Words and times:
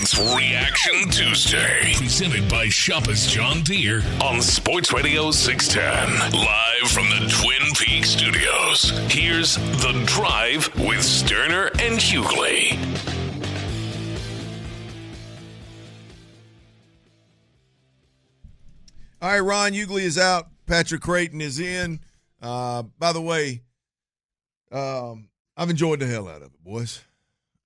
Reaction 0.00 1.10
Tuesday. 1.10 1.92
Presented 1.94 2.48
by 2.48 2.70
Shoppers 2.70 3.26
John 3.26 3.62
Deere 3.62 4.02
on 4.22 4.40
Sports 4.40 4.94
Radio 4.94 5.30
610. 5.30 6.40
Live 6.40 6.90
from 6.90 7.04
the 7.10 7.28
Twin 7.28 7.74
Peaks 7.74 8.08
studios. 8.08 8.92
Here's 9.12 9.56
The 9.56 10.02
Drive 10.06 10.74
with 10.78 11.02
Sterner 11.02 11.66
and 11.80 11.98
Hughley. 11.98 12.78
All 19.20 19.28
right, 19.28 19.40
Ron 19.40 19.72
Hughley 19.72 20.04
is 20.04 20.16
out. 20.16 20.46
Patrick 20.64 21.02
Creighton 21.02 21.42
is 21.42 21.60
in. 21.60 22.00
Uh, 22.40 22.84
by 22.98 23.12
the 23.12 23.20
way, 23.20 23.60
um, 24.72 25.28
I've 25.58 25.68
enjoyed 25.68 26.00
the 26.00 26.06
hell 26.06 26.26
out 26.26 26.36
of 26.36 26.54
it, 26.54 26.64
boys. 26.64 27.02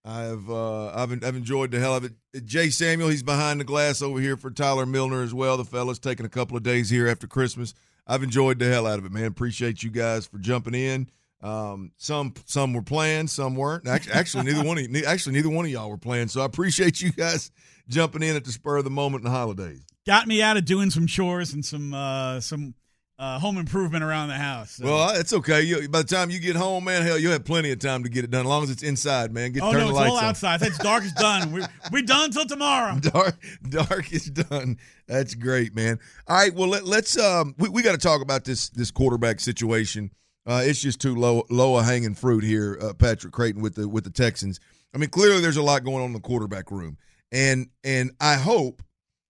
I've 0.04 0.50
uh, 0.50 0.88
I've 0.88 1.12
I've 1.24 1.36
enjoyed 1.36 1.70
the 1.70 1.80
hell 1.80 1.96
of 1.96 2.04
it. 2.04 2.12
Jay 2.44 2.68
Samuel, 2.68 3.08
he's 3.08 3.22
behind 3.22 3.60
the 3.60 3.64
glass 3.64 4.02
over 4.02 4.20
here 4.20 4.36
for 4.36 4.50
Tyler 4.50 4.84
Milner 4.84 5.22
as 5.22 5.32
well. 5.32 5.56
The 5.56 5.64
fella's 5.64 5.98
taking 5.98 6.26
a 6.26 6.28
couple 6.30 6.56
of 6.56 6.62
days 6.62 6.90
here 6.90 7.08
after 7.08 7.26
Christmas. 7.26 7.74
I've 8.06 8.22
enjoyed 8.22 8.58
the 8.58 8.66
hell 8.66 8.86
out 8.86 8.98
of 8.98 9.06
it, 9.06 9.12
man. 9.12 9.24
Appreciate 9.24 9.82
you 9.82 9.90
guys 9.90 10.26
for 10.26 10.38
jumping 10.38 10.74
in. 10.74 11.08
Um, 11.40 11.92
some 11.96 12.34
some 12.44 12.74
were 12.74 12.82
playing, 12.82 13.28
some 13.28 13.54
weren't. 13.54 13.86
Actually, 13.86 14.12
actually 14.12 14.44
neither 14.44 14.64
one 14.64 14.78
of 14.78 15.04
actually 15.06 15.34
neither 15.34 15.50
one 15.50 15.64
of 15.64 15.70
y'all 15.70 15.90
were 15.90 15.96
playing. 15.96 16.28
So 16.28 16.42
I 16.42 16.44
appreciate 16.44 17.00
you 17.00 17.10
guys 17.10 17.50
jumping 17.88 18.22
in 18.22 18.36
at 18.36 18.44
the 18.44 18.52
spur 18.52 18.78
of 18.78 18.84
the 18.84 18.90
moment 18.90 19.24
in 19.24 19.30
the 19.30 19.36
holidays. 19.36 19.84
Got 20.06 20.26
me 20.26 20.42
out 20.42 20.58
of 20.58 20.66
doing 20.66 20.90
some 20.90 21.06
chores 21.06 21.54
and 21.54 21.64
some 21.64 21.94
uh, 21.94 22.40
some 22.40 22.74
uh, 23.18 23.38
home 23.38 23.58
improvement 23.58 24.02
around 24.02 24.28
the 24.28 24.34
house. 24.34 24.72
So. 24.72 24.86
Well, 24.86 25.10
it's 25.14 25.32
okay. 25.32 25.62
You, 25.62 25.88
by 25.88 26.02
the 26.02 26.08
time 26.08 26.30
you 26.30 26.40
get 26.40 26.56
home, 26.56 26.84
man, 26.84 27.02
hell, 27.02 27.18
you'll 27.18 27.32
have 27.32 27.44
plenty 27.44 27.70
of 27.70 27.78
time 27.78 28.02
to 28.02 28.08
get 28.08 28.24
it 28.24 28.30
done. 28.30 28.40
As 28.40 28.46
long 28.46 28.64
as 28.64 28.70
it's 28.70 28.82
inside, 28.82 29.32
man. 29.32 29.52
Get 29.52 29.62
oh 29.62 29.72
turn 29.72 29.80
no, 29.80 29.90
it's 29.90 29.98
all 29.98 30.18
outside. 30.18 30.62
It's 30.62 30.78
dark. 30.78 31.04
It's 31.04 31.12
done. 31.12 31.52
We 31.52 31.62
we 31.92 32.02
done 32.02 32.26
until 32.26 32.46
tomorrow. 32.46 32.98
Dark, 33.00 33.36
dark 33.68 34.12
is 34.12 34.26
done. 34.26 34.78
That's 35.06 35.34
great, 35.34 35.74
man. 35.74 36.00
All 36.26 36.36
right, 36.36 36.54
well 36.54 36.68
let, 36.68 36.84
let's 36.84 37.18
um 37.18 37.54
we, 37.58 37.68
we 37.68 37.82
got 37.82 37.92
to 37.92 37.98
talk 37.98 38.22
about 38.22 38.44
this 38.44 38.70
this 38.70 38.90
quarterback 38.90 39.40
situation. 39.40 40.10
Uh, 40.46 40.62
it's 40.64 40.80
just 40.80 41.00
too 41.00 41.14
low 41.14 41.44
low 41.50 41.76
a 41.76 41.82
hanging 41.82 42.14
fruit 42.14 42.44
here, 42.44 42.78
uh, 42.80 42.92
Patrick 42.94 43.32
Creighton 43.32 43.62
with 43.62 43.74
the 43.74 43.88
with 43.88 44.04
the 44.04 44.10
Texans. 44.10 44.60
I 44.94 44.98
mean, 44.98 45.10
clearly 45.10 45.40
there's 45.40 45.56
a 45.56 45.62
lot 45.62 45.84
going 45.84 46.02
on 46.02 46.06
in 46.06 46.12
the 46.12 46.20
quarterback 46.20 46.70
room, 46.70 46.98
and 47.32 47.68
and 47.82 48.12
I 48.20 48.34
hope 48.34 48.82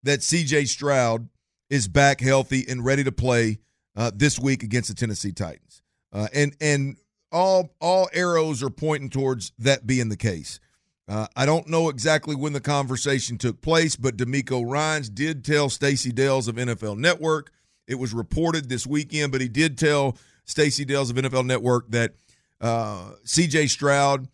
that 0.04 0.22
C.J. 0.22 0.66
Stroud 0.66 1.30
is 1.70 1.88
back 1.88 2.20
healthy 2.20 2.66
and 2.67 2.86
ready 2.86 3.04
to 3.04 3.11
play 3.11 3.59
uh, 3.95 4.11
this 4.13 4.39
week 4.39 4.63
against 4.63 4.89
the 4.89 4.95
Tennessee 4.95 5.31
Titans. 5.31 5.81
Uh, 6.11 6.27
and 6.33 6.55
and 6.61 6.97
all 7.31 7.73
all 7.81 8.09
arrows 8.13 8.61
are 8.61 8.69
pointing 8.69 9.09
towards 9.09 9.52
that 9.59 9.88
being 9.88 10.09
the 10.09 10.17
case. 10.17 10.59
Uh, 11.08 11.27
I 11.36 11.45
don't 11.45 11.67
know 11.67 11.89
exactly 11.89 12.36
when 12.36 12.53
the 12.53 12.61
conversation 12.61 13.38
took 13.38 13.61
place, 13.61 13.95
but 13.95 14.16
DeMeco 14.16 14.64
Ryans 14.66 15.09
did 15.09 15.44
tell 15.44 15.69
Stacy 15.69 16.11
Dales 16.11 16.47
of 16.47 16.55
NFL 16.55 16.97
Network. 16.97 17.52
It 17.88 17.95
was 17.95 18.14
reported 18.14 18.69
this 18.69 18.88
weekend, 18.88 19.31
but 19.31 19.41
he 19.41 19.49
did 19.49 19.77
tell 19.77 20.17
Stacy 20.45 20.86
Dales 20.86 21.09
of 21.09 21.17
NFL 21.17 21.45
Network 21.45 21.91
that 21.91 22.14
uh, 22.61 23.11
C.J. 23.25 23.67
Stroud 23.67 24.30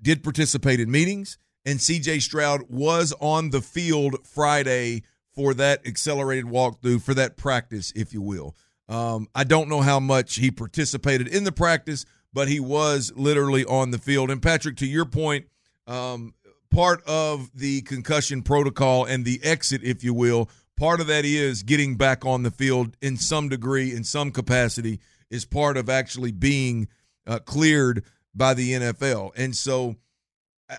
did 0.00 0.22
participate 0.22 0.78
in 0.78 0.90
meetings, 0.90 1.38
and 1.64 1.80
C.J. 1.80 2.20
Stroud 2.20 2.62
was 2.68 3.12
on 3.20 3.50
the 3.50 3.60
field 3.60 4.24
Friday 4.24 5.02
for 5.34 5.52
that 5.54 5.84
accelerated 5.86 6.44
walkthrough, 6.44 7.02
for 7.02 7.14
that 7.14 7.36
practice, 7.36 7.92
if 7.96 8.14
you 8.14 8.22
will. 8.22 8.54
Um, 8.88 9.28
I 9.34 9.44
don't 9.44 9.68
know 9.68 9.80
how 9.80 10.00
much 10.00 10.36
he 10.36 10.50
participated 10.50 11.28
in 11.28 11.44
the 11.44 11.52
practice, 11.52 12.04
but 12.32 12.48
he 12.48 12.60
was 12.60 13.12
literally 13.16 13.64
on 13.64 13.90
the 13.90 13.98
field. 13.98 14.30
And 14.30 14.40
Patrick, 14.40 14.76
to 14.76 14.86
your 14.86 15.04
point, 15.06 15.46
um, 15.86 16.34
part 16.70 17.02
of 17.06 17.50
the 17.54 17.82
concussion 17.82 18.42
protocol 18.42 19.04
and 19.04 19.24
the 19.24 19.40
exit, 19.42 19.82
if 19.82 20.04
you 20.04 20.14
will, 20.14 20.48
part 20.76 21.00
of 21.00 21.06
that 21.08 21.24
is 21.24 21.62
getting 21.62 21.96
back 21.96 22.24
on 22.24 22.42
the 22.42 22.50
field 22.50 22.96
in 23.00 23.16
some 23.16 23.48
degree, 23.48 23.94
in 23.94 24.04
some 24.04 24.30
capacity, 24.30 25.00
is 25.30 25.44
part 25.44 25.76
of 25.76 25.88
actually 25.88 26.32
being 26.32 26.88
uh, 27.26 27.38
cleared 27.40 28.04
by 28.34 28.54
the 28.54 28.72
NFL. 28.72 29.32
And 29.36 29.56
so 29.56 29.96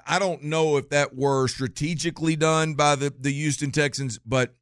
I 0.06 0.20
don't 0.20 0.44
know 0.44 0.78
if 0.78 0.90
that 0.90 1.16
were 1.16 1.48
strategically 1.48 2.36
done 2.36 2.76
by 2.76 2.96
the, 2.96 3.14
the 3.18 3.32
Houston 3.32 3.72
Texans, 3.72 4.20
but 4.20 4.56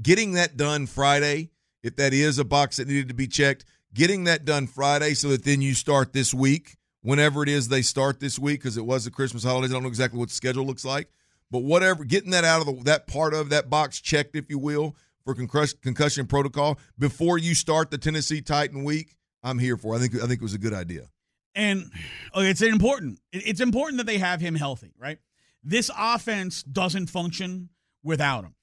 getting 0.00 0.32
that 0.32 0.56
done 0.56 0.86
Friday, 0.86 1.50
if 1.84 1.94
that 1.96 2.12
is 2.12 2.38
a 2.40 2.44
box 2.44 2.78
that 2.78 2.88
needed 2.88 3.08
to 3.08 3.14
be 3.14 3.28
checked, 3.28 3.64
getting 3.92 4.24
that 4.24 4.44
done 4.44 4.66
Friday 4.66 5.14
so 5.14 5.28
that 5.28 5.44
then 5.44 5.62
you 5.62 5.74
start 5.74 6.12
this 6.12 6.34
week, 6.34 6.76
whenever 7.02 7.42
it 7.42 7.48
is 7.48 7.68
they 7.68 7.82
start 7.82 8.18
this 8.18 8.38
week, 8.38 8.60
because 8.60 8.76
it 8.76 8.86
was 8.86 9.04
the 9.04 9.10
Christmas 9.10 9.44
holidays. 9.44 9.70
I 9.70 9.74
don't 9.74 9.82
know 9.82 9.88
exactly 9.88 10.18
what 10.18 10.30
the 10.30 10.34
schedule 10.34 10.66
looks 10.66 10.84
like, 10.84 11.08
but 11.50 11.62
whatever, 11.62 12.04
getting 12.04 12.30
that 12.30 12.42
out 12.42 12.60
of 12.60 12.66
the, 12.66 12.82
that 12.84 13.06
part 13.06 13.34
of 13.34 13.50
that 13.50 13.70
box 13.70 14.00
checked, 14.00 14.34
if 14.34 14.50
you 14.50 14.58
will, 14.58 14.96
for 15.24 15.34
concussion, 15.34 16.26
protocol 16.26 16.78
before 16.98 17.38
you 17.38 17.54
start 17.54 17.90
the 17.90 17.98
Tennessee 17.98 18.40
Titan 18.40 18.82
week, 18.82 19.14
I'm 19.42 19.58
here 19.58 19.76
for. 19.76 19.94
I 19.94 19.98
think 19.98 20.14
I 20.16 20.26
think 20.26 20.40
it 20.40 20.42
was 20.42 20.54
a 20.54 20.58
good 20.58 20.74
idea. 20.74 21.08
And 21.54 21.90
okay, 22.34 22.50
it's 22.50 22.62
important. 22.62 23.20
It's 23.32 23.60
important 23.60 23.98
that 23.98 24.06
they 24.06 24.18
have 24.18 24.40
him 24.40 24.54
healthy, 24.54 24.92
right? 24.98 25.18
This 25.62 25.90
offense 25.96 26.62
doesn't 26.62 27.06
function 27.06 27.70
without 28.02 28.44
him. 28.44 28.54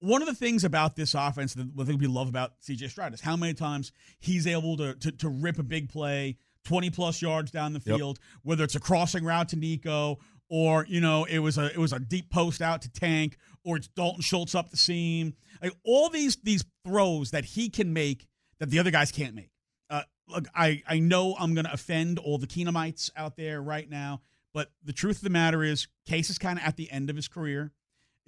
One 0.00 0.22
of 0.22 0.28
the 0.28 0.34
things 0.34 0.64
about 0.64 0.94
this 0.96 1.14
offense 1.14 1.54
that 1.54 1.68
I 1.78 1.84
think 1.84 2.00
we 2.00 2.06
love 2.06 2.28
about 2.28 2.52
CJ 2.60 2.90
Stroud 2.90 3.14
is 3.14 3.20
how 3.20 3.36
many 3.36 3.54
times 3.54 3.92
he's 4.20 4.46
able 4.46 4.76
to, 4.76 4.94
to, 4.94 5.12
to 5.12 5.28
rip 5.28 5.58
a 5.58 5.62
big 5.62 5.88
play, 5.88 6.36
20 6.64 6.90
plus 6.90 7.20
yards 7.20 7.50
down 7.50 7.72
the 7.72 7.80
field, 7.80 8.18
yep. 8.20 8.40
whether 8.42 8.64
it's 8.64 8.76
a 8.76 8.80
crossing 8.80 9.24
route 9.24 9.48
to 9.48 9.56
Nico 9.56 10.18
or, 10.48 10.86
you 10.88 11.00
know, 11.00 11.24
it 11.24 11.40
was 11.40 11.58
a 11.58 11.66
it 11.66 11.78
was 11.78 11.92
a 11.92 11.98
deep 11.98 12.30
post 12.30 12.62
out 12.62 12.82
to 12.82 12.90
Tank 12.90 13.36
or 13.64 13.76
it's 13.76 13.88
Dalton 13.88 14.22
Schultz 14.22 14.54
up 14.54 14.70
the 14.70 14.76
seam. 14.76 15.34
Like 15.62 15.72
all 15.84 16.08
these 16.08 16.36
these 16.36 16.64
throws 16.86 17.32
that 17.32 17.44
he 17.44 17.68
can 17.68 17.92
make 17.92 18.26
that 18.58 18.70
the 18.70 18.78
other 18.78 18.90
guys 18.90 19.12
can't 19.12 19.34
make. 19.34 19.50
Uh, 19.90 20.02
look, 20.28 20.46
I, 20.54 20.82
I 20.86 20.98
know 20.98 21.34
I'm 21.38 21.54
going 21.54 21.66
to 21.66 21.72
offend 21.72 22.18
all 22.18 22.38
the 22.38 22.46
Keenumites 22.46 23.10
out 23.16 23.36
there 23.36 23.60
right 23.60 23.88
now, 23.88 24.22
but 24.52 24.70
the 24.84 24.92
truth 24.92 25.18
of 25.18 25.22
the 25.22 25.30
matter 25.30 25.62
is, 25.62 25.86
Case 26.06 26.30
is 26.30 26.38
kind 26.38 26.58
of 26.58 26.64
at 26.64 26.76
the 26.76 26.90
end 26.90 27.10
of 27.10 27.16
his 27.16 27.28
career. 27.28 27.72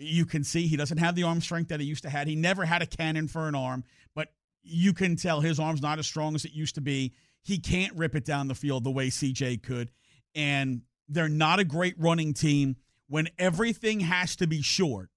You 0.03 0.25
can 0.25 0.45
see 0.45 0.67
he 0.67 0.77
doesn't 0.77 0.99
have 0.99 1.15
the 1.15 1.25
arm 1.25 1.41
strength 1.41 1.69
that 1.69 1.81
he 1.81 1.87
used 1.87 2.05
to 2.05 2.11
have. 2.11 2.27
He 2.27 2.37
never 2.37 2.65
had 2.65 2.83
a 2.83 2.87
cannon 2.87 3.29
for 3.29 3.49
an 3.49 3.55
arm, 3.55 3.85
but 4.15 4.29
you 4.63 4.93
can 4.93 5.17
tell 5.17 5.41
his 5.41 5.61
arm's 5.61 5.83
not 5.83 5.99
as 5.99 6.07
strong 6.07 6.35
as 6.35 6.45
it 6.45 6.53
used 6.53 6.77
to 6.77 6.81
be. 6.81 7.13
He 7.43 7.59
can't 7.59 7.95
rip 7.95 8.15
it 8.15 8.25
down 8.25 8.49
the 8.49 8.55
field 8.55 8.85
the 8.85 8.91
way 8.91 9.09
CJ 9.09 9.63
could. 9.63 9.91
And 10.35 10.83
they're 11.09 11.29
not 11.29 11.59
a 11.59 11.65
great 11.65 11.95
running 11.99 12.35
team 12.35 12.77
when 13.09 13.29
everything 13.39 14.01
has 14.01 14.37
to 14.37 14.47
be 14.47 14.63
short. 14.63 15.11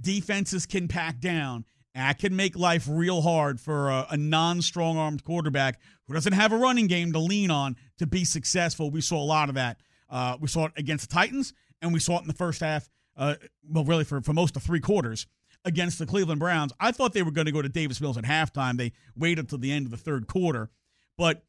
Defenses 0.00 0.66
can 0.66 0.88
pack 0.88 1.20
down 1.20 1.64
that 1.94 2.18
can 2.18 2.36
make 2.36 2.56
life 2.56 2.86
real 2.88 3.20
hard 3.22 3.60
for 3.60 3.90
a, 3.90 4.06
a 4.10 4.16
non 4.16 4.62
strong 4.62 4.96
armed 4.96 5.24
quarterback 5.24 5.80
who 6.06 6.14
doesn't 6.14 6.32
have 6.32 6.52
a 6.52 6.56
running 6.56 6.86
game 6.86 7.12
to 7.12 7.18
lean 7.18 7.50
on 7.50 7.76
to 7.98 8.06
be 8.06 8.24
successful. 8.24 8.90
We 8.90 9.00
saw 9.00 9.22
a 9.22 9.24
lot 9.24 9.48
of 9.48 9.56
that. 9.56 9.78
Uh, 10.08 10.36
we 10.40 10.48
saw 10.48 10.66
it 10.66 10.72
against 10.76 11.08
the 11.08 11.14
Titans, 11.14 11.52
and 11.82 11.92
we 11.92 12.00
saw 12.00 12.18
it 12.18 12.22
in 12.22 12.28
the 12.28 12.34
first 12.34 12.60
half, 12.60 12.88
uh, 13.20 13.34
well, 13.68 13.84
really 13.84 14.04
for, 14.04 14.20
for 14.22 14.32
most 14.32 14.56
of 14.56 14.62
three 14.62 14.80
quarters 14.80 15.26
against 15.64 15.98
the 15.98 16.06
Cleveland 16.06 16.40
Browns. 16.40 16.72
I 16.80 16.90
thought 16.90 17.12
they 17.12 17.22
were 17.22 17.30
going 17.30 17.44
to 17.44 17.52
go 17.52 17.60
to 17.60 17.68
Davis 17.68 18.00
Mills 18.00 18.16
at 18.16 18.24
halftime. 18.24 18.78
They 18.78 18.92
waited 19.14 19.40
until 19.40 19.58
the 19.58 19.70
end 19.70 19.84
of 19.84 19.90
the 19.90 19.98
third 19.98 20.26
quarter. 20.26 20.70
But 21.18 21.44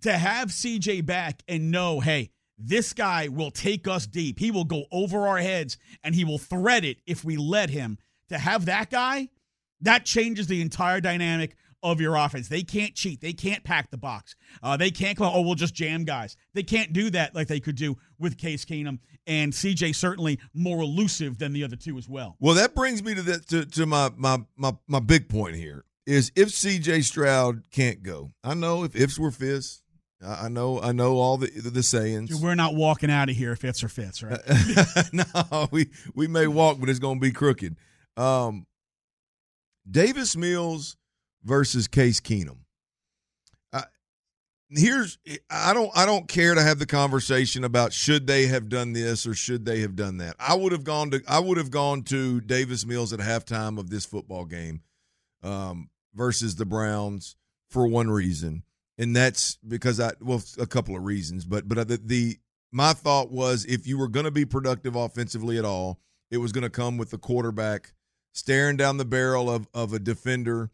to 0.00 0.12
have 0.12 0.48
CJ 0.48 1.04
back 1.04 1.42
and 1.46 1.70
know, 1.70 2.00
hey, 2.00 2.30
this 2.58 2.94
guy 2.94 3.28
will 3.28 3.50
take 3.50 3.86
us 3.86 4.06
deep. 4.06 4.38
He 4.38 4.50
will 4.50 4.64
go 4.64 4.84
over 4.90 5.28
our 5.28 5.38
heads 5.38 5.76
and 6.02 6.14
he 6.14 6.24
will 6.24 6.38
thread 6.38 6.84
it 6.84 6.98
if 7.06 7.24
we 7.24 7.36
let 7.36 7.68
him. 7.68 7.98
To 8.30 8.38
have 8.38 8.64
that 8.64 8.88
guy, 8.88 9.28
that 9.82 10.06
changes 10.06 10.46
the 10.46 10.62
entire 10.62 11.02
dynamic 11.02 11.54
of 11.82 12.00
your 12.00 12.16
offense. 12.16 12.48
They 12.48 12.62
can't 12.62 12.94
cheat. 12.94 13.20
They 13.20 13.32
can't 13.32 13.64
pack 13.64 13.90
the 13.90 13.98
box. 13.98 14.36
Uh, 14.62 14.76
they 14.76 14.90
can't 14.90 15.18
go, 15.18 15.30
oh, 15.30 15.42
we'll 15.42 15.56
just 15.56 15.74
jam 15.74 16.04
guys. 16.04 16.36
They 16.54 16.62
can't 16.62 16.92
do 16.92 17.10
that 17.10 17.34
like 17.34 17.48
they 17.48 17.60
could 17.60 17.76
do 17.76 17.98
with 18.18 18.38
Case 18.38 18.64
Keenum 18.64 19.00
and 19.26 19.52
CJ. 19.52 19.94
Certainly 19.94 20.38
more 20.54 20.80
elusive 20.80 21.38
than 21.38 21.52
the 21.52 21.64
other 21.64 21.76
two 21.76 21.98
as 21.98 22.08
well. 22.08 22.36
Well, 22.40 22.54
that 22.54 22.74
brings 22.74 23.02
me 23.02 23.14
to 23.14 23.22
the 23.22 23.38
to, 23.38 23.64
to 23.64 23.86
my, 23.86 24.10
my 24.16 24.38
my 24.56 24.72
my 24.86 25.00
big 25.00 25.28
point 25.28 25.56
here 25.56 25.84
is 26.06 26.32
if 26.36 26.48
CJ 26.48 27.04
Stroud 27.04 27.70
can't 27.70 28.02
go. 28.02 28.32
I 28.42 28.54
know 28.54 28.84
if 28.84 28.94
ifs 28.96 29.18
were 29.18 29.30
fists. 29.30 29.82
I 30.24 30.48
know 30.48 30.80
I 30.80 30.92
know 30.92 31.16
all 31.16 31.36
the 31.36 31.48
the, 31.48 31.82
sayings. 31.82 32.30
Dude, 32.30 32.40
we're 32.40 32.54
not 32.54 32.76
walking 32.76 33.10
out 33.10 33.28
of 33.28 33.34
here 33.34 33.52
if 33.52 33.64
ifs 33.64 33.82
or 33.82 33.88
fits, 33.88 34.22
right? 34.22 34.38
no, 35.12 35.68
we 35.72 35.90
we 36.14 36.28
may 36.28 36.46
walk, 36.46 36.78
but 36.78 36.88
it's 36.88 37.00
going 37.00 37.18
to 37.18 37.20
be 37.20 37.32
crooked. 37.32 37.76
Um, 38.16 38.66
Davis 39.90 40.36
Mills 40.36 40.96
versus 41.42 41.88
Case 41.88 42.20
Keenum. 42.20 42.58
Here's 44.74 45.18
I 45.50 45.74
don't 45.74 45.90
I 45.94 46.06
don't 46.06 46.28
care 46.28 46.54
to 46.54 46.62
have 46.62 46.78
the 46.78 46.86
conversation 46.86 47.64
about 47.64 47.92
should 47.92 48.26
they 48.26 48.46
have 48.46 48.68
done 48.68 48.92
this 48.92 49.26
or 49.26 49.34
should 49.34 49.64
they 49.64 49.80
have 49.80 49.96
done 49.96 50.18
that. 50.18 50.36
I 50.38 50.54
would 50.54 50.72
have 50.72 50.84
gone 50.84 51.10
to 51.10 51.22
I 51.28 51.38
would 51.38 51.58
have 51.58 51.70
gone 51.70 52.02
to 52.04 52.40
Davis 52.40 52.86
Mills 52.86 53.12
at 53.12 53.20
halftime 53.20 53.78
of 53.78 53.90
this 53.90 54.06
football 54.06 54.44
game 54.44 54.80
um, 55.42 55.90
versus 56.14 56.56
the 56.56 56.64
Browns 56.64 57.36
for 57.68 57.86
one 57.86 58.10
reason, 58.10 58.62
and 58.98 59.14
that's 59.14 59.56
because 59.56 60.00
I 60.00 60.12
well 60.20 60.42
a 60.58 60.66
couple 60.66 60.96
of 60.96 61.04
reasons, 61.04 61.44
but 61.44 61.68
but 61.68 61.88
the, 61.88 62.00
the 62.02 62.38
my 62.70 62.92
thought 62.94 63.30
was 63.30 63.64
if 63.66 63.86
you 63.86 63.98
were 63.98 64.08
going 64.08 64.24
to 64.24 64.30
be 64.30 64.46
productive 64.46 64.96
offensively 64.96 65.58
at 65.58 65.64
all 65.64 66.00
it 66.32 66.38
was 66.38 66.50
going 66.50 66.62
to 66.62 66.70
come 66.70 66.96
with 66.96 67.10
the 67.10 67.18
quarterback 67.18 67.92
staring 68.32 68.78
down 68.78 68.96
the 68.96 69.04
barrel 69.04 69.50
of, 69.50 69.68
of 69.74 69.92
a 69.92 69.98
defender, 69.98 70.70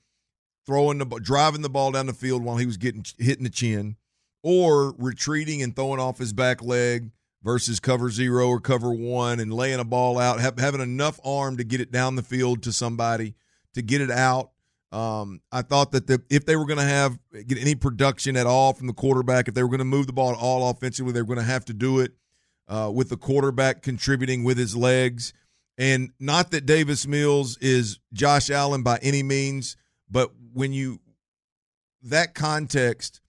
throwing 0.69 0.99
the 0.99 1.07
driving 1.07 1.63
the 1.63 1.71
ball 1.71 1.91
down 1.91 2.07
the 2.07 2.13
field 2.13 2.45
while 2.45 2.59
he 2.59 2.67
was 2.67 2.77
getting 2.77 3.05
hitting 3.19 3.43
the 3.43 3.51
chin, 3.51 3.97
or 4.43 4.95
retreating 4.99 5.63
and 5.63 5.75
throwing 5.75 5.99
off 5.99 6.19
his 6.19 6.33
back 6.33 6.63
leg 6.63 7.11
versus 7.43 7.81
cover 7.81 8.11
zero 8.11 8.49
or 8.49 8.61
cover 8.61 8.93
one 8.93 9.41
and 9.41 9.53
laying 9.53 9.81
a 9.81 9.85
ball 9.85 10.19
out, 10.19 10.41
having 10.41 10.81
enough 10.81 11.19
arm 11.25 11.57
to 11.57 11.65
get 11.65 11.81
it 11.81 11.91
down 11.91 12.15
the 12.15 12.23
field 12.23 12.63
to 12.63 12.73
somebody 12.73 13.35
to 13.75 13.83
get 13.83 14.01
it 14.01 14.11
out. 14.11 14.51
Um, 14.91 15.41
I 15.53 15.63
thought 15.63 15.93
that 15.93 16.07
the, 16.07 16.23
if 16.31 16.47
they 16.47 16.57
were 16.57 16.67
going 16.67 16.79
to 16.79 16.85
have 16.85 17.19
get 17.47 17.59
any 17.59 17.75
production 17.75 18.37
at 18.37 18.47
all 18.47 18.73
from 18.73 18.87
the 18.87 18.93
quarterback, 18.93 19.49
if 19.49 19.55
they 19.55 19.63
were 19.63 19.69
going 19.69 19.79
to 19.79 19.85
move 19.85 20.07
the 20.07 20.13
ball 20.13 20.33
at 20.33 20.39
all 20.39 20.69
offensively, 20.71 21.13
they 21.13 21.23
were 21.23 21.35
going 21.35 21.39
to 21.39 21.53
have 21.53 21.65
to 21.67 21.75
do 21.75 22.01
it 22.01 22.13
uh, 22.69 22.91
with 22.95 23.09
the 23.09 23.17
quarterback 23.17 23.83
contributing 23.83 24.45
with 24.45 24.59
his 24.59 24.77
legs. 24.77 25.33
And 25.77 26.11
not 26.19 26.51
that 26.51 26.67
Davis 26.67 27.07
Mills 27.07 27.57
is 27.59 28.01
Josh 28.13 28.51
Allen 28.51 28.83
by 28.83 28.99
any 29.01 29.23
means, 29.23 29.77
but 30.11 30.33
when 30.53 30.73
you 30.73 31.01
that 32.03 32.35
context 32.35 33.21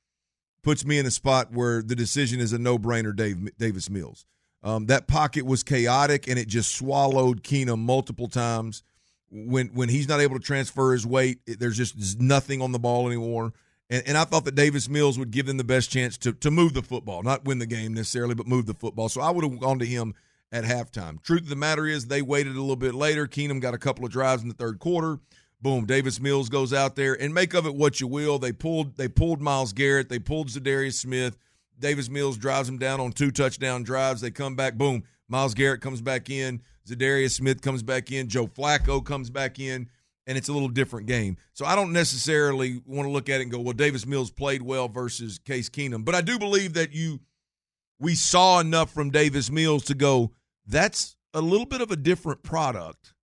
puts 0.62 0.86
me 0.86 1.00
in 1.00 1.06
a 1.06 1.12
spot 1.12 1.52
where 1.52 1.81
the 1.81 1.96
decision 1.96 2.40
is 2.40 2.54
a 2.54 2.60
no-brainer. 2.60 3.16
Dave 3.16 3.58
Davis 3.58 3.90
Mills. 3.90 4.26
Um, 4.62 4.88
that 4.88 5.08
pocket 5.08 5.46
was 5.46 5.64
chaotic 5.64 6.28
and 6.28 6.38
it 6.38 6.48
just 6.48 6.76
swallowed 6.76 7.44
Keenum 7.44 7.80
multiple 7.80 8.28
times. 8.28 8.84
When 9.31 9.68
when 9.68 9.90
he's 9.90 10.08
not 10.08 10.20
able 10.20 10.38
to 10.38 10.46
transfer 10.46 10.92
his 10.92 11.06
weight, 11.06 11.40
there's 11.46 11.78
just 11.78 12.20
nothing 12.20 12.62
on 12.62 12.72
the 12.72 12.80
ball 12.80 13.08
anymore. 13.08 13.54
And, 13.90 14.04
and 14.06 14.18
I 14.18 14.24
thought 14.25 14.46
that 14.46 14.56
Davis 14.56 14.90
Mills 14.90 15.18
would 15.18 15.32
give 15.32 15.46
them 15.46 15.58
the 15.58 15.64
best 15.64 15.92
chance 15.92 16.18
to 16.20 16.34
to 16.34 16.52
move 16.52 16.74
the 16.74 16.82
football, 16.82 17.24
not 17.24 17.46
win 17.46 17.60
the 17.60 17.66
game 17.66 17.94
necessarily, 17.94 18.36
but 18.36 18.48
move 18.48 18.66
the 18.66 18.74
football. 18.74 19.08
So 19.08 19.22
I 19.22 19.30
would 19.30 19.44
have 19.44 19.60
gone 19.60 19.80
to 19.80 19.86
him 19.86 20.14
at 20.52 20.64
halftime. 20.64 21.22
Truth 21.22 21.44
of 21.44 21.50
the 21.50 21.56
matter 21.56 21.86
is, 21.86 22.08
they 22.08 22.22
waited 22.22 22.56
a 22.56 22.60
little 22.60 22.75
bit 22.75 22.96
later. 22.96 23.28
Keenum 23.28 23.62
got 23.62 23.75
a 23.75 23.78
couple 23.78 24.04
of 24.04 24.12
drives 24.12 24.42
in 24.42 24.50
the 24.50 24.56
third 24.56 24.80
quarter. 24.80 25.20
Boom, 25.62 25.86
Davis 25.86 26.22
Mills 26.22 26.48
goes 26.48 26.72
out 26.72 26.96
there 26.96 27.20
and 27.20 27.34
make 27.34 27.54
of 27.54 27.66
it 27.66 27.76
what 27.76 28.00
you 28.00 28.08
will. 28.08 28.40
They 28.40 28.54
pulled 28.54 28.96
they 28.96 29.10
pulled 29.10 29.42
Myles 29.42 29.74
Garrett, 29.74 30.10
they 30.10 30.20
pulled 30.20 30.48
Za'Darius 30.48 30.94
Smith. 30.94 31.38
Davis 31.78 32.10
Mills 32.10 32.38
drives 32.38 32.68
him 32.68 32.78
down 32.78 33.00
on 33.00 33.12
two 33.12 33.32
touchdown 33.32 33.84
drives. 33.84 34.22
They 34.22 34.32
come 34.32 34.56
back, 34.56 34.76
boom. 34.76 35.04
Myles 35.28 35.54
Garrett 35.54 35.82
comes 35.82 36.02
back 36.02 36.30
in. 36.30 36.62
Za'Darius 36.88 37.32
Smith 37.32 37.62
comes 37.62 37.84
back 37.84 38.12
in. 38.12 38.28
Joe 38.28 38.48
Flacco 38.48 39.04
comes 39.04 39.30
back 39.30 39.60
in, 39.60 39.90
and 40.28 40.38
it's 40.38 40.50
a 40.50 40.54
little 40.54 40.70
different 40.70 41.08
game. 41.08 41.38
So 41.54 41.66
I 41.66 41.76
don't 41.76 41.94
necessarily 41.94 42.82
want 42.86 43.08
to 43.08 43.12
look 43.12 43.30
at 43.30 43.40
it 43.40 43.44
and 43.44 43.52
go, 43.52 43.60
well, 43.60 43.74
Davis 43.74 44.06
Mills 44.06 44.32
played 44.32 44.62
well 44.62 44.88
versus 44.88 45.40
Case 45.40 45.70
Keenum. 45.70 46.04
But 46.04 46.16
I 46.16 46.22
do 46.22 46.40
believe 46.40 46.74
that 46.74 46.94
you 46.94 47.20
we 48.00 48.16
saw 48.16 48.60
enough 48.60 48.94
from 48.94 49.10
Davis 49.10 49.52
Mills 49.52 49.84
to 49.86 49.94
go, 49.94 50.32
that's 50.66 51.18
a 51.34 51.42
little 51.42 51.66
bit 51.66 51.82
of 51.82 51.92
a 51.92 51.96
different 51.98 52.44
product 52.44 53.14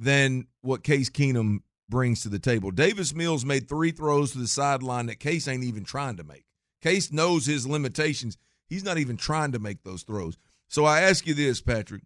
than 0.00 0.46
what 0.62 0.82
Case 0.82 1.10
Keenum 1.10 1.58
brings 1.88 2.22
to 2.22 2.28
the 2.28 2.38
table. 2.38 2.70
Davis 2.70 3.14
Mills 3.14 3.44
made 3.44 3.68
three 3.68 3.90
throws 3.90 4.32
to 4.32 4.38
the 4.38 4.48
sideline 4.48 5.06
that 5.06 5.20
Case 5.20 5.46
ain't 5.46 5.64
even 5.64 5.84
trying 5.84 6.16
to 6.16 6.24
make. 6.24 6.44
Case 6.80 7.12
knows 7.12 7.44
his 7.46 7.66
limitations. 7.66 8.38
He's 8.66 8.84
not 8.84 8.98
even 8.98 9.16
trying 9.16 9.52
to 9.52 9.58
make 9.58 9.82
those 9.82 10.02
throws. 10.02 10.38
So 10.68 10.84
I 10.84 11.02
ask 11.02 11.26
you 11.26 11.34
this, 11.34 11.60
Patrick. 11.60 12.02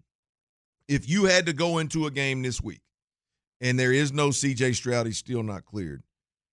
If 0.88 1.08
you 1.08 1.26
had 1.26 1.46
to 1.46 1.52
go 1.52 1.78
into 1.78 2.06
a 2.06 2.10
game 2.10 2.42
this 2.42 2.60
week 2.60 2.80
and 3.60 3.78
there 3.78 3.92
is 3.92 4.12
no 4.12 4.30
CJ 4.30 4.74
Stroud, 4.74 5.06
he's 5.06 5.18
still 5.18 5.42
not 5.42 5.64
cleared, 5.64 6.02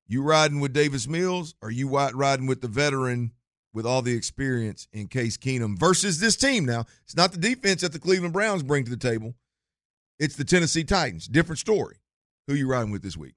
you 0.08 0.22
riding 0.22 0.60
with 0.60 0.74
Davis 0.74 1.08
Mills 1.08 1.56
or 1.62 1.72
you 1.72 1.90
riding 1.90 2.46
with 2.46 2.62
the 2.62 2.68
veteran 2.68 3.32
with 3.74 3.86
all 3.86 4.02
the 4.02 4.14
experience 4.14 4.88
in 4.94 5.08
Case 5.08 5.38
Keenum 5.38 5.80
versus 5.80 6.20
this 6.20 6.36
team 6.36 6.66
now? 6.66 6.86
It's 7.04 7.16
not 7.16 7.32
the 7.32 7.38
defense 7.38 7.82
that 7.82 7.94
the 7.94 8.00
Cleveland 8.00 8.34
Browns 8.34 8.62
bring 8.62 8.84
to 8.84 8.92
the 8.92 8.98
table. 8.98 9.34
It's 10.20 10.36
the 10.36 10.44
Tennessee 10.44 10.84
Titans. 10.84 11.28
Different 11.28 11.60
story. 11.60 11.98
Who 12.48 12.54
you 12.54 12.68
riding 12.68 12.92
with 12.92 13.02
this 13.02 13.18
week? 13.18 13.36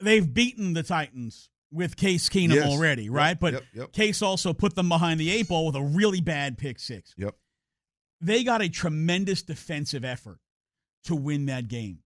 They've 0.00 0.32
beaten 0.32 0.74
the 0.74 0.82
Titans 0.82 1.50
with 1.72 1.96
Case 1.96 2.28
Keenum 2.28 2.54
yes. 2.54 2.70
already, 2.70 3.10
right? 3.10 3.30
Yep, 3.30 3.40
but 3.40 3.52
yep, 3.54 3.62
yep. 3.74 3.92
Case 3.92 4.22
also 4.22 4.52
put 4.52 4.74
them 4.74 4.88
behind 4.88 5.20
the 5.20 5.30
eight 5.30 5.48
ball 5.48 5.66
with 5.66 5.76
a 5.76 5.82
really 5.82 6.20
bad 6.20 6.58
pick 6.58 6.78
six. 6.78 7.14
Yep. 7.16 7.34
They 8.20 8.44
got 8.44 8.62
a 8.62 8.68
tremendous 8.68 9.42
defensive 9.42 10.04
effort 10.04 10.38
to 11.04 11.14
win 11.14 11.46
that 11.46 11.68
game. 11.68 12.00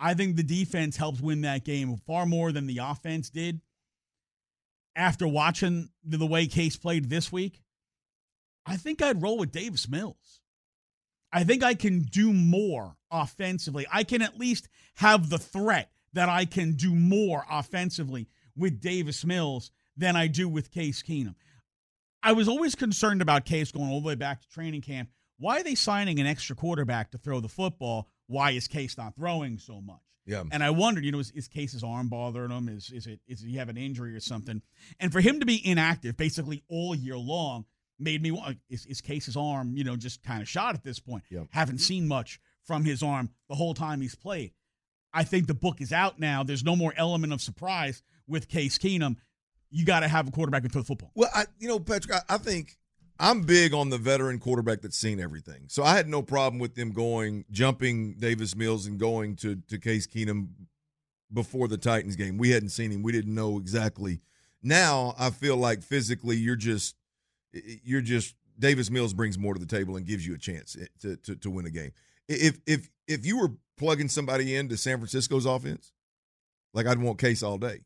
I 0.00 0.14
think 0.14 0.36
the 0.36 0.42
defense 0.42 0.96
helped 0.96 1.20
win 1.20 1.42
that 1.42 1.64
game 1.64 1.96
far 2.06 2.26
more 2.26 2.52
than 2.52 2.66
the 2.66 2.78
offense 2.78 3.30
did. 3.30 3.60
After 4.94 5.28
watching 5.28 5.90
the 6.04 6.26
way 6.26 6.46
Case 6.46 6.76
played 6.76 7.10
this 7.10 7.30
week, 7.30 7.60
I 8.66 8.76
think 8.76 9.00
I'd 9.00 9.22
roll 9.22 9.38
with 9.38 9.52
Davis 9.52 9.88
Mills. 9.88 10.40
I 11.32 11.44
think 11.44 11.62
I 11.62 11.74
can 11.74 12.00
do 12.00 12.32
more 12.32 12.96
offensively. 13.10 13.86
I 13.92 14.04
can 14.04 14.22
at 14.22 14.38
least 14.38 14.68
have 14.96 15.30
the 15.30 15.38
threat 15.38 15.90
that 16.14 16.28
I 16.28 16.44
can 16.44 16.72
do 16.72 16.94
more 16.94 17.44
offensively 17.50 18.28
with 18.56 18.80
Davis 18.80 19.24
Mills 19.24 19.70
than 19.96 20.16
I 20.16 20.26
do 20.26 20.48
with 20.48 20.70
Case 20.70 21.02
Keenum. 21.02 21.34
I 22.22 22.32
was 22.32 22.48
always 22.48 22.74
concerned 22.74 23.22
about 23.22 23.44
Case 23.44 23.70
going 23.70 23.90
all 23.90 24.00
the 24.00 24.06
way 24.06 24.14
back 24.14 24.42
to 24.42 24.48
training 24.48 24.82
camp. 24.82 25.10
Why 25.38 25.60
are 25.60 25.62
they 25.62 25.74
signing 25.74 26.18
an 26.18 26.26
extra 26.26 26.56
quarterback 26.56 27.12
to 27.12 27.18
throw 27.18 27.40
the 27.40 27.48
football? 27.48 28.08
Why 28.26 28.52
is 28.52 28.66
Case 28.66 28.96
not 28.98 29.14
throwing 29.14 29.58
so 29.58 29.80
much? 29.80 30.00
Yeah. 30.28 30.42
And 30.52 30.62
I 30.62 30.70
wondered, 30.70 31.04
you 31.04 31.12
know, 31.12 31.20
is, 31.20 31.30
is 31.30 31.48
Case's 31.48 31.82
arm 31.82 32.08
bothering 32.08 32.50
him? 32.50 32.68
Is 32.68 32.90
is 32.92 33.06
it 33.06 33.20
is 33.26 33.40
he 33.40 33.56
have 33.56 33.70
an 33.70 33.78
injury 33.78 34.14
or 34.14 34.20
something? 34.20 34.60
And 35.00 35.10
for 35.10 35.20
him 35.20 35.40
to 35.40 35.46
be 35.46 35.66
inactive 35.66 36.18
basically 36.18 36.62
all 36.68 36.94
year 36.94 37.16
long, 37.16 37.64
made 37.98 38.22
me 38.22 38.30
want 38.30 38.48
uh, 38.48 38.54
is, 38.68 38.86
is 38.86 39.00
Case's 39.00 39.36
arm, 39.36 39.76
you 39.76 39.84
know, 39.84 39.96
just 39.96 40.22
kind 40.22 40.42
of 40.42 40.48
shot 40.48 40.74
at 40.74 40.82
this 40.82 40.98
point. 40.98 41.24
Yep. 41.30 41.48
Haven't 41.50 41.78
seen 41.78 42.06
much 42.06 42.40
from 42.64 42.84
his 42.84 43.02
arm 43.02 43.30
the 43.48 43.54
whole 43.54 43.74
time 43.74 44.00
he's 44.00 44.14
played. 44.14 44.52
I 45.12 45.24
think 45.24 45.46
the 45.46 45.54
book 45.54 45.80
is 45.80 45.92
out 45.92 46.18
now. 46.18 46.42
There's 46.42 46.64
no 46.64 46.76
more 46.76 46.92
element 46.96 47.32
of 47.32 47.40
surprise 47.40 48.02
with 48.26 48.48
Case 48.48 48.78
Keenum. 48.78 49.16
You 49.70 49.84
got 49.84 50.00
to 50.00 50.08
have 50.08 50.28
a 50.28 50.30
quarterback 50.30 50.62
who 50.62 50.68
throw 50.68 50.82
the 50.82 50.86
football. 50.86 51.10
Well, 51.14 51.30
I, 51.34 51.46
you 51.58 51.68
know, 51.68 51.78
Patrick, 51.78 52.14
I, 52.14 52.34
I 52.34 52.38
think 52.38 52.78
I'm 53.18 53.42
big 53.42 53.74
on 53.74 53.90
the 53.90 53.98
veteran 53.98 54.38
quarterback 54.38 54.82
that's 54.82 54.96
seen 54.96 55.18
everything. 55.18 55.64
So 55.68 55.82
I 55.82 55.96
had 55.96 56.08
no 56.08 56.22
problem 56.22 56.60
with 56.60 56.74
them 56.74 56.92
going, 56.92 57.44
jumping 57.50 58.14
Davis 58.14 58.54
Mills 58.54 58.86
and 58.86 58.98
going 58.98 59.36
to 59.36 59.56
to 59.68 59.78
Case 59.78 60.06
Keenum 60.06 60.48
before 61.32 61.68
the 61.68 61.78
Titans 61.78 62.16
game. 62.16 62.38
We 62.38 62.50
hadn't 62.50 62.70
seen 62.70 62.90
him. 62.90 63.02
We 63.02 63.12
didn't 63.12 63.34
know 63.34 63.58
exactly. 63.58 64.20
Now 64.62 65.14
I 65.18 65.30
feel 65.30 65.56
like 65.56 65.82
physically 65.82 66.36
you're 66.36 66.56
just 66.56 66.94
you're 67.52 68.00
just 68.00 68.34
Davis 68.58 68.90
Mills 68.90 69.14
brings 69.14 69.38
more 69.38 69.54
to 69.54 69.60
the 69.60 69.66
table 69.66 69.96
and 69.96 70.06
gives 70.06 70.26
you 70.26 70.34
a 70.34 70.38
chance 70.38 70.76
eh, 70.80 70.86
to, 71.00 71.16
to, 71.16 71.36
to 71.36 71.50
win 71.50 71.66
a 71.66 71.70
game. 71.70 71.92
If 72.28 72.58
if 72.66 72.90
if 73.06 73.24
you 73.24 73.38
were 73.38 73.52
plugging 73.76 74.08
somebody 74.08 74.54
into 74.54 74.76
San 74.76 74.98
Francisco's 74.98 75.46
offense, 75.46 75.92
like 76.74 76.86
I'd 76.86 76.98
want 76.98 77.18
Case 77.18 77.42
all 77.42 77.58
day. 77.58 77.80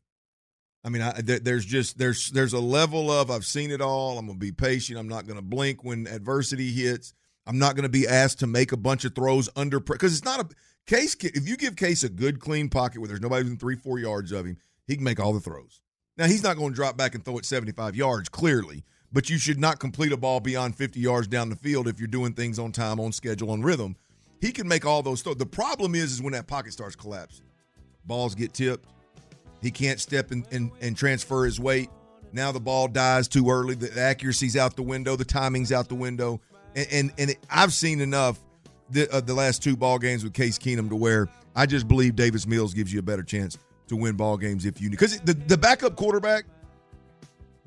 I 0.85 0.89
mean, 0.89 1.01
I, 1.01 1.13
there's 1.21 1.65
just 1.65 1.97
there's 1.97 2.29
there's 2.31 2.53
a 2.53 2.59
level 2.59 3.09
of 3.09 3.31
I've 3.31 3.45
seen 3.45 3.71
it 3.71 3.79
all. 3.81 4.17
I'm 4.17 4.27
gonna 4.27 4.37
be 4.37 4.51
patient. 4.51 4.99
I'm 4.99 5.07
not 5.07 5.25
gonna 5.27 5.41
blink 5.41 5.83
when 5.83 6.07
adversity 6.07 6.71
hits. 6.71 7.13
I'm 7.47 7.57
not 7.57 7.75
gonna 7.75 7.89
be 7.89 8.07
asked 8.07 8.39
to 8.39 8.47
make 8.47 8.73
a 8.73 8.77
bunch 8.77 9.05
of 9.05 9.15
throws 9.15 9.49
under 9.55 9.79
because 9.79 10.13
it's 10.13 10.25
not 10.25 10.41
a 10.41 10.49
case. 10.85 11.15
If 11.21 11.47
you 11.47 11.55
give 11.55 11.77
Case 11.77 12.03
a 12.03 12.09
good 12.09 12.41
clean 12.41 12.67
pocket 12.67 12.99
where 12.99 13.07
there's 13.07 13.21
nobody 13.21 13.43
within 13.43 13.57
three 13.57 13.77
four 13.77 13.97
yards 13.97 14.33
of 14.33 14.45
him, 14.45 14.57
he 14.85 14.95
can 14.95 15.05
make 15.05 15.21
all 15.21 15.31
the 15.31 15.39
throws. 15.39 15.79
Now 16.17 16.25
he's 16.25 16.43
not 16.43 16.57
to 16.57 16.69
drop 16.71 16.97
back 16.97 17.15
and 17.15 17.23
throw 17.23 17.37
it 17.37 17.45
75 17.45 17.95
yards 17.95 18.27
clearly, 18.27 18.83
but 19.13 19.29
you 19.29 19.37
should 19.37 19.59
not 19.59 19.79
complete 19.79 20.11
a 20.11 20.17
ball 20.17 20.39
beyond 20.39 20.75
50 20.75 20.99
yards 20.99 21.27
down 21.27 21.49
the 21.49 21.55
field 21.55 21.87
if 21.87 21.99
you're 21.99 22.07
doing 22.07 22.33
things 22.33 22.57
on 22.57 22.71
time, 22.71 22.99
on 22.99 23.11
schedule, 23.11 23.51
on 23.51 23.61
rhythm. 23.61 23.95
He 24.41 24.51
can 24.51 24.67
make 24.67 24.85
all 24.85 25.03
those 25.03 25.21
throws. 25.21 25.37
The 25.37 25.45
problem 25.45 25.95
is, 25.95 26.11
is 26.11 26.21
when 26.21 26.33
that 26.33 26.47
pocket 26.47 26.73
starts 26.73 26.95
collapsing, 26.95 27.45
balls 28.05 28.35
get 28.35 28.53
tipped. 28.53 28.89
He 29.61 29.71
can't 29.71 29.99
step 29.99 30.31
and, 30.31 30.45
and, 30.51 30.71
and 30.81 30.97
transfer 30.97 31.45
his 31.45 31.59
weight. 31.59 31.89
Now 32.33 32.51
the 32.51 32.59
ball 32.59 32.87
dies 32.87 33.27
too 33.27 33.49
early. 33.49 33.75
The 33.75 33.97
accuracy's 33.97 34.57
out 34.57 34.75
the 34.75 34.83
window. 34.83 35.15
The 35.15 35.23
timing's 35.23 35.71
out 35.71 35.87
the 35.87 35.95
window. 35.95 36.41
And 36.75 36.87
and, 36.91 37.13
and 37.19 37.29
it, 37.29 37.37
I've 37.49 37.71
seen 37.71 38.01
enough 38.01 38.39
the, 38.89 39.09
uh, 39.13 39.21
the 39.21 39.35
last 39.35 39.63
two 39.63 39.77
ball 39.77 39.99
games 39.99 40.23
with 40.23 40.33
Case 40.33 40.57
Keenum 40.57 40.89
to 40.89 40.95
where 40.95 41.29
I 41.55 41.67
just 41.67 41.87
believe 41.87 42.15
Davis 42.15 42.47
Mills 42.47 42.73
gives 42.73 42.91
you 42.91 42.99
a 42.99 43.03
better 43.03 43.23
chance 43.23 43.57
to 43.87 43.95
win 43.95 44.15
ball 44.15 44.37
games 44.37 44.65
if 44.65 44.81
you 44.81 44.89
need 44.89 44.97
because 44.97 45.19
the 45.19 45.33
the 45.33 45.57
backup 45.57 45.95
quarterback 45.95 46.45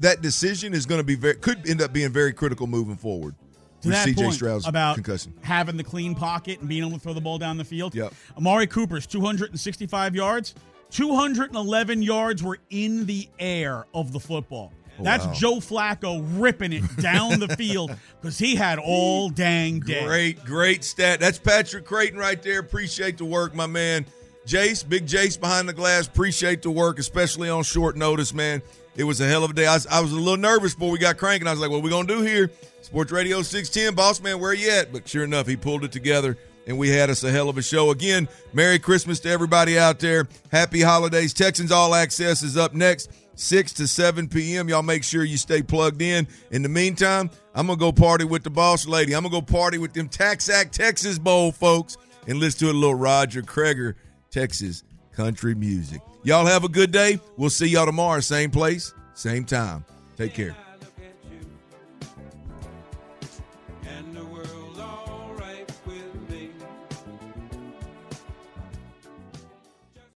that 0.00 0.22
decision 0.22 0.74
is 0.74 0.86
going 0.86 1.00
to 1.00 1.04
be 1.04 1.14
very 1.14 1.34
could 1.34 1.68
end 1.68 1.80
up 1.82 1.92
being 1.92 2.12
very 2.12 2.32
critical 2.32 2.66
moving 2.66 2.96
forward. 2.96 3.34
To 3.82 3.90
that 3.90 4.08
CJ 4.08 4.16
point 4.16 4.34
Stroud's 4.34 4.66
about 4.66 4.94
concussion. 4.94 5.34
having 5.42 5.76
the 5.76 5.84
clean 5.84 6.14
pocket 6.14 6.60
and 6.60 6.68
being 6.68 6.82
able 6.82 6.96
to 6.96 6.98
throw 6.98 7.12
the 7.12 7.20
ball 7.20 7.38
down 7.38 7.58
the 7.58 7.64
field. 7.64 7.94
Yep. 7.94 8.14
Amari 8.36 8.66
Cooper's 8.66 9.06
265 9.06 10.14
yards, 10.16 10.54
211 10.90 12.02
yards 12.02 12.42
were 12.42 12.58
in 12.70 13.06
the 13.06 13.28
air 13.38 13.84
of 13.94 14.12
the 14.12 14.20
football. 14.20 14.72
Oh, 14.98 15.04
That's 15.04 15.26
wow. 15.26 15.32
Joe 15.34 15.56
Flacco 15.56 16.24
ripping 16.40 16.72
it 16.72 16.96
down 16.96 17.38
the 17.38 17.48
field 17.56 17.94
because 18.20 18.38
he 18.38 18.54
had 18.56 18.78
all 18.78 19.28
dang 19.28 19.80
day. 19.80 20.04
Great, 20.06 20.44
great 20.44 20.84
stat. 20.84 21.20
That's 21.20 21.38
Patrick 21.38 21.84
Creighton 21.84 22.18
right 22.18 22.42
there. 22.42 22.60
Appreciate 22.60 23.18
the 23.18 23.26
work, 23.26 23.54
my 23.54 23.66
man. 23.66 24.06
Jace, 24.46 24.88
big 24.88 25.06
Jace 25.06 25.38
behind 25.38 25.68
the 25.68 25.74
glass. 25.74 26.06
Appreciate 26.06 26.62
the 26.62 26.70
work, 26.70 26.98
especially 26.98 27.50
on 27.50 27.62
short 27.62 27.96
notice, 27.96 28.32
man. 28.32 28.62
It 28.96 29.04
was 29.04 29.20
a 29.20 29.26
hell 29.28 29.44
of 29.44 29.50
a 29.50 29.54
day. 29.54 29.66
I 29.66 29.74
was, 29.74 29.86
I 29.86 30.00
was 30.00 30.12
a 30.12 30.16
little 30.16 30.36
nervous 30.36 30.74
before 30.74 30.90
we 30.90 30.98
got 30.98 31.18
cranking. 31.18 31.46
I 31.46 31.50
was 31.50 31.60
like, 31.60 31.70
what 31.70 31.82
we 31.82 31.90
going 31.90 32.06
to 32.06 32.16
do 32.16 32.22
here? 32.22 32.50
Sports 32.80 33.12
Radio 33.12 33.42
610, 33.42 33.94
boss 33.94 34.20
man, 34.22 34.40
where 34.40 34.54
you 34.54 34.70
at? 34.70 34.92
But 34.92 35.06
sure 35.08 35.24
enough, 35.24 35.46
he 35.46 35.56
pulled 35.56 35.84
it 35.84 35.92
together. 35.92 36.38
and 36.66 36.78
we 36.78 36.88
had 36.88 37.10
us 37.10 37.22
a 37.22 37.30
hell 37.30 37.48
of 37.48 37.58
a 37.58 37.62
show. 37.62 37.90
Again, 37.90 38.28
Merry 38.52 38.78
Christmas 38.78 39.20
to 39.20 39.28
everybody 39.30 39.78
out 39.78 39.98
there. 40.00 40.26
Happy 40.50 40.80
holidays. 40.80 41.32
Texans 41.32 41.70
All 41.70 41.94
Access 41.94 42.42
is 42.42 42.56
up 42.56 42.74
next, 42.74 43.10
6 43.36 43.72
to 43.74 43.86
7 43.86 44.28
p.m. 44.28 44.68
Y'all 44.68 44.82
make 44.82 45.04
sure 45.04 45.22
you 45.22 45.36
stay 45.36 45.62
plugged 45.62 46.02
in. 46.02 46.26
In 46.50 46.62
the 46.62 46.68
meantime, 46.68 47.30
I'm 47.54 47.66
going 47.66 47.78
to 47.78 47.80
go 47.80 47.92
party 47.92 48.24
with 48.24 48.42
the 48.42 48.50
boss 48.50 48.86
lady. 48.86 49.14
I'm 49.14 49.22
going 49.22 49.32
to 49.32 49.40
go 49.40 49.58
party 49.58 49.78
with 49.78 49.92
them 49.92 50.08
Taxact 50.08 50.72
Texas 50.72 51.18
Bowl 51.18 51.52
folks 51.52 51.96
and 52.26 52.38
listen 52.38 52.66
to 52.66 52.72
a 52.72 52.74
little 52.74 52.94
Roger 52.94 53.42
Creager, 53.42 53.94
Texas 54.30 54.82
country 55.16 55.54
music. 55.54 56.00
Y'all 56.22 56.46
have 56.46 56.64
a 56.64 56.68
good 56.68 56.92
day. 56.92 57.18
We'll 57.36 57.50
see 57.50 57.68
y'all 57.68 57.86
tomorrow, 57.86 58.20
same 58.20 58.50
place, 58.50 58.92
same 59.14 59.44
time. 59.44 59.84
Take 60.16 60.34
care. 60.34 60.65